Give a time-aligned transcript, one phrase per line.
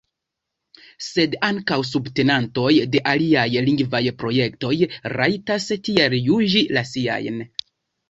[1.07, 4.75] Sed ankaŭ subtenantoj de aliaj lingvaj projektoj
[5.19, 7.43] rajtas tiel juĝi la siajn.